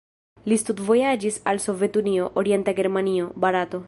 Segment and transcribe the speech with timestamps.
[0.51, 3.79] Li studvojaĝis al Sovetunio, Orienta Germanio, Barato.